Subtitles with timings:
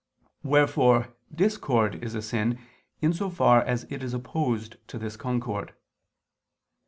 [0.41, 2.57] Wherefore discord is a sin,
[3.01, 5.75] in so far as it is opposed to this concord.